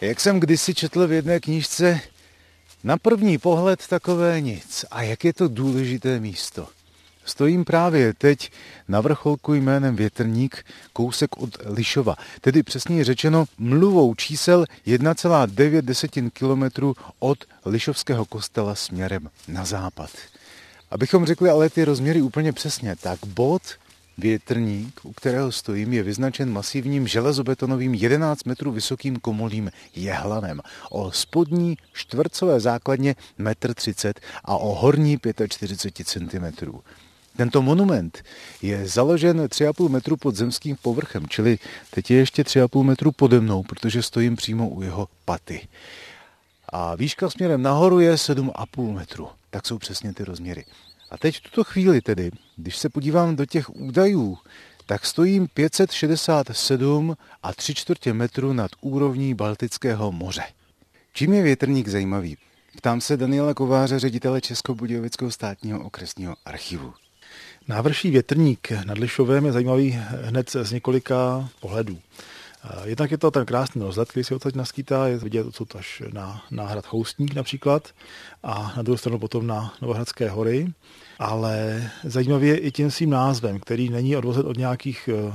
Jak 0.00 0.20
jsem 0.20 0.40
kdysi 0.40 0.74
četl 0.74 1.06
v 1.06 1.12
jedné 1.12 1.40
knížce, 1.40 2.00
na 2.84 2.96
první 2.96 3.38
pohled 3.38 3.86
takové 3.86 4.40
nic. 4.40 4.84
A 4.90 5.02
jak 5.02 5.24
je 5.24 5.32
to 5.32 5.48
důležité 5.48 6.20
místo. 6.20 6.68
Stojím 7.24 7.64
právě 7.64 8.14
teď 8.14 8.50
na 8.88 9.00
vrcholku 9.00 9.54
jménem 9.54 9.96
Větrník, 9.96 10.64
kousek 10.92 11.36
od 11.36 11.50
Lišova, 11.64 12.16
tedy 12.40 12.62
přesně 12.62 13.04
řečeno 13.04 13.44
mluvou 13.58 14.14
čísel 14.14 14.64
1,9 14.86 16.30
km 16.30 16.92
od 17.18 17.44
Lišovského 17.64 18.24
kostela 18.24 18.74
směrem 18.74 19.30
na 19.48 19.64
západ. 19.64 20.10
Abychom 20.90 21.26
řekli 21.26 21.50
ale 21.50 21.70
ty 21.70 21.84
rozměry 21.84 22.22
úplně 22.22 22.52
přesně, 22.52 22.96
tak 22.96 23.18
bod 23.26 23.62
Větrník, 24.18 25.00
u 25.02 25.12
kterého 25.12 25.52
stojím, 25.52 25.92
je 25.92 26.02
vyznačen 26.02 26.52
masivním 26.52 27.08
železobetonovým 27.08 27.94
11 27.94 28.44
metrů 28.44 28.72
vysokým 28.72 29.16
komolím 29.16 29.70
jehlanem 29.96 30.60
o 30.90 31.12
spodní 31.12 31.76
čtvrcové 31.92 32.60
základně 32.60 33.14
1,30 33.38 34.08
m 34.08 34.14
a 34.44 34.56
o 34.56 34.74
horní 34.74 35.18
45 35.48 36.08
cm. 36.08 36.70
Tento 37.36 37.62
monument 37.62 38.22
je 38.62 38.88
založen 38.88 39.40
3,5 39.40 39.88
metru 39.88 40.16
pod 40.16 40.36
zemským 40.36 40.76
povrchem, 40.82 41.28
čili 41.28 41.58
teď 41.90 42.10
je 42.10 42.16
ještě 42.16 42.42
3,5 42.42 42.82
metru 42.82 43.12
pode 43.12 43.40
mnou, 43.40 43.62
protože 43.62 44.02
stojím 44.02 44.36
přímo 44.36 44.68
u 44.68 44.82
jeho 44.82 45.08
paty. 45.24 45.68
A 46.68 46.94
výška 46.94 47.30
směrem 47.30 47.62
nahoru 47.62 48.00
je 48.00 48.14
7,5 48.14 48.94
metru. 48.94 49.28
Tak 49.50 49.66
jsou 49.66 49.78
přesně 49.78 50.14
ty 50.14 50.24
rozměry. 50.24 50.64
A 51.10 51.18
teď 51.18 51.36
v 51.36 51.40
tuto 51.40 51.64
chvíli 51.64 52.00
tedy, 52.00 52.30
když 52.56 52.76
se 52.76 52.88
podívám 52.88 53.36
do 53.36 53.46
těch 53.46 53.70
údajů, 53.76 54.38
tak 54.86 55.06
stojím 55.06 55.48
567 55.54 57.16
a 57.42 57.54
3 57.54 57.74
čtvrtě 57.74 58.12
metru 58.12 58.52
nad 58.52 58.70
úrovní 58.80 59.34
Baltického 59.34 60.12
moře. 60.12 60.42
Čím 61.12 61.32
je 61.32 61.42
větrník 61.42 61.88
zajímavý? 61.88 62.36
Ptám 62.76 63.00
se 63.00 63.16
Daniela 63.16 63.54
Kováře, 63.54 63.98
ředitele 63.98 64.40
Českobudějovického 64.40 65.30
státního 65.30 65.84
okresního 65.84 66.36
archivu. 66.44 66.94
Návrší 67.68 68.10
větrník 68.10 68.70
nad 68.84 68.98
Lišovem 68.98 69.46
je 69.46 69.52
zajímavý 69.52 69.90
hned 70.22 70.50
z 70.62 70.72
několika 70.72 71.48
pohledů. 71.60 71.98
Jednak 72.84 73.10
je 73.10 73.18
to 73.18 73.30
ten 73.30 73.46
krásný 73.46 73.82
rozhled, 73.82 74.10
který 74.10 74.24
se 74.24 74.34
odsaď 74.34 74.54
naskýtá, 74.54 75.06
je 75.06 75.18
vidět 75.18 75.46
odsud 75.46 75.76
až 75.76 76.02
na 76.12 76.42
náhrad 76.50 76.86
Choustník 76.86 77.34
například 77.34 77.88
a 78.42 78.72
na 78.76 78.82
druhou 78.82 78.96
stranu 78.96 79.18
potom 79.18 79.46
na 79.46 79.74
Novohradské 79.82 80.30
hory. 80.30 80.72
Ale 81.18 81.82
zajímavý 82.04 82.48
je 82.48 82.58
i 82.58 82.70
tím 82.70 82.90
svým 82.90 83.10
názvem, 83.10 83.60
který 83.60 83.88
není 83.88 84.16
odvozet 84.16 84.46
od 84.46 84.58
nějakých 84.58 85.08
eh, 85.12 85.32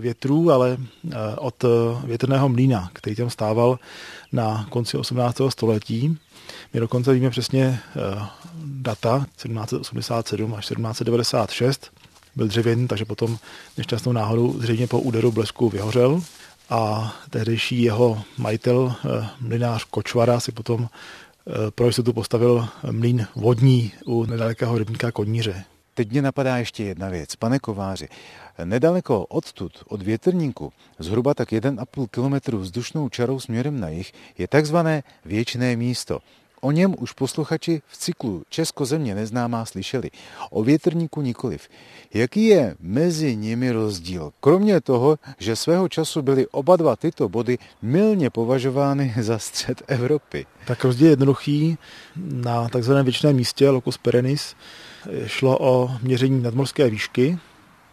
větrů, 0.00 0.50
ale 0.50 0.76
eh, 1.10 1.16
od 1.38 1.64
větrného 2.04 2.48
mlína, 2.48 2.90
který 2.92 3.16
tam 3.16 3.30
stával 3.30 3.78
na 4.32 4.66
konci 4.70 4.96
18. 4.96 5.40
století. 5.48 6.18
My 6.74 6.80
dokonce 6.80 7.12
víme 7.12 7.30
přesně 7.30 7.80
eh, 7.96 8.26
data 8.64 9.26
1787 9.36 10.54
až 10.54 10.64
1796. 10.64 11.90
Byl 12.36 12.48
dřevěný, 12.48 12.88
takže 12.88 13.04
potom 13.04 13.38
nešťastnou 13.76 14.12
náhodou 14.12 14.60
zřejmě 14.60 14.86
po 14.86 15.00
úderu 15.00 15.32
blesku 15.32 15.68
vyhořel 15.68 16.22
a 16.70 17.12
tehdejší 17.30 17.82
jeho 17.82 18.22
majitel, 18.38 18.94
eh, 19.04 19.28
mlinář 19.40 19.84
Kočvara, 19.84 20.40
si 20.40 20.52
potom 20.52 20.88
eh, 20.88 21.70
pro 21.70 21.86
jistotu 21.86 22.12
postavil 22.12 22.68
mlín 22.90 23.26
vodní 23.34 23.92
u 24.06 24.24
nedalekého 24.24 24.78
rybníka 24.78 25.12
Koníře. 25.12 25.64
Teď 25.94 26.10
mě 26.10 26.22
napadá 26.22 26.56
ještě 26.56 26.84
jedna 26.84 27.08
věc. 27.08 27.36
Pane 27.36 27.58
Kováři, 27.58 28.08
nedaleko 28.64 29.26
odtud, 29.26 29.72
od 29.88 30.02
větrníku, 30.02 30.72
zhruba 30.98 31.34
tak 31.34 31.52
1,5 31.52 32.06
kilometru 32.08 32.58
vzdušnou 32.58 33.08
čarou 33.08 33.40
směrem 33.40 33.80
na 33.80 33.88
jih, 33.88 34.12
je 34.38 34.48
takzvané 34.48 35.02
věčné 35.24 35.76
místo. 35.76 36.18
O 36.64 36.70
něm 36.70 36.94
už 36.98 37.12
posluchači 37.12 37.82
v 37.86 37.96
cyklu 37.96 38.42
Česko 38.48 38.84
země 38.84 39.14
neznámá 39.14 39.64
slyšeli. 39.64 40.10
O 40.50 40.62
větrníku 40.62 41.20
nikoliv. 41.20 41.68
Jaký 42.14 42.46
je 42.46 42.74
mezi 42.80 43.36
nimi 43.36 43.70
rozdíl? 43.70 44.32
Kromě 44.40 44.80
toho, 44.80 45.18
že 45.38 45.56
svého 45.56 45.88
času 45.88 46.22
byly 46.22 46.46
oba 46.46 46.76
dva 46.76 46.96
tyto 46.96 47.28
body 47.28 47.58
milně 47.82 48.30
považovány 48.30 49.14
za 49.20 49.38
střed 49.38 49.82
Evropy. 49.86 50.46
Tak 50.66 50.84
rozdíl 50.84 51.06
je 51.06 51.12
jednoduchý. 51.12 51.78
Na 52.16 52.68
takzvaném 52.68 53.04
věčném 53.04 53.36
místě 53.36 53.70
Locus 53.70 53.98
Perennis 53.98 54.54
šlo 55.26 55.58
o 55.60 55.90
měření 56.02 56.42
nadmorské 56.42 56.90
výšky, 56.90 57.38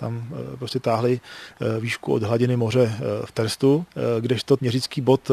tam 0.00 0.28
eh, 0.32 0.56
prostě 0.56 0.80
táhli 0.80 1.20
eh, 1.20 1.80
výšku 1.80 2.12
od 2.12 2.22
hladiny 2.22 2.56
moře 2.56 2.92
eh, 2.94 3.26
v 3.26 3.32
Terstu, 3.32 3.84
kdežto 4.20 4.56
měřický 4.60 5.00
bod 5.00 5.30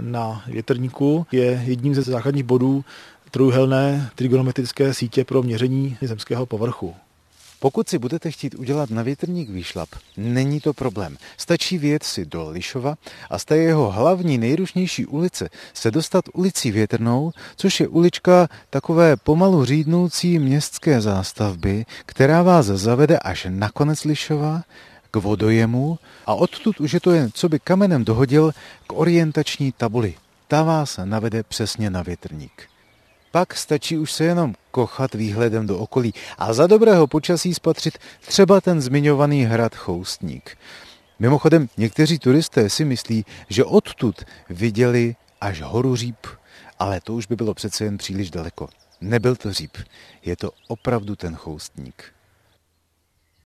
na 0.00 0.44
větrníku 0.46 1.26
je 1.32 1.62
jedním 1.64 1.94
ze 1.94 2.02
základních 2.02 2.44
bodů 2.44 2.84
trojuhelné 3.30 4.10
trigonometrické 4.14 4.94
sítě 4.94 5.24
pro 5.24 5.42
měření 5.42 5.96
zemského 6.02 6.46
povrchu. 6.46 6.94
Pokud 7.62 7.88
si 7.88 7.98
budete 7.98 8.30
chtít 8.30 8.54
udělat 8.54 8.90
na 8.90 9.02
větrník 9.02 9.50
výšlap, 9.50 9.88
není 10.16 10.60
to 10.60 10.72
problém. 10.72 11.16
Stačí 11.36 11.78
vyjet 11.78 12.02
si 12.02 12.26
do 12.26 12.50
Lišova 12.50 12.94
a 13.30 13.38
z 13.38 13.44
té 13.44 13.56
jeho 13.56 13.90
hlavní 13.90 14.38
nejrušnější 14.38 15.06
ulice 15.06 15.48
se 15.74 15.90
dostat 15.90 16.24
ulicí 16.32 16.70
Větrnou, 16.70 17.32
což 17.56 17.80
je 17.80 17.88
ulička 17.88 18.48
takové 18.70 19.16
pomalu 19.16 19.64
řídnoucí 19.64 20.38
městské 20.38 21.00
zástavby, 21.00 21.86
která 22.06 22.42
vás 22.42 22.66
zavede 22.66 23.18
až 23.18 23.46
na 23.50 23.70
konec 23.70 24.04
Lišova, 24.04 24.62
k 25.10 25.16
vodojemu 25.16 25.98
a 26.26 26.34
odtud 26.34 26.80
už 26.80 26.92
je 26.92 27.00
to 27.00 27.10
jen, 27.10 27.30
co 27.34 27.48
by 27.48 27.58
kamenem 27.58 28.04
dohodil, 28.04 28.52
k 28.86 28.92
orientační 28.92 29.72
tabuli. 29.72 30.14
Ta 30.48 30.62
vás 30.62 30.98
navede 31.04 31.42
přesně 31.42 31.90
na 31.90 32.02
větrník. 32.02 32.71
Pak 33.32 33.56
stačí 33.56 33.98
už 33.98 34.12
se 34.12 34.24
jenom 34.24 34.54
kochat 34.70 35.14
výhledem 35.14 35.66
do 35.66 35.78
okolí 35.78 36.14
a 36.38 36.52
za 36.52 36.66
dobrého 36.66 37.06
počasí 37.06 37.54
spatřit 37.54 37.98
třeba 38.20 38.60
ten 38.60 38.80
zmiňovaný 38.80 39.44
hrad 39.44 39.74
Choustník. 39.74 40.58
Mimochodem, 41.18 41.68
někteří 41.76 42.18
turisté 42.18 42.70
si 42.70 42.84
myslí, 42.84 43.24
že 43.48 43.64
odtud 43.64 44.24
viděli 44.50 45.16
až 45.40 45.62
horu 45.62 45.96
Říp, 45.96 46.26
ale 46.78 47.00
to 47.00 47.14
už 47.14 47.26
by 47.26 47.36
bylo 47.36 47.54
přece 47.54 47.84
jen 47.84 47.98
příliš 47.98 48.30
daleko. 48.30 48.68
Nebyl 49.00 49.36
to 49.36 49.52
Říp, 49.52 49.76
je 50.24 50.36
to 50.36 50.50
opravdu 50.68 51.16
ten 51.16 51.36
Choustník. 51.36 52.04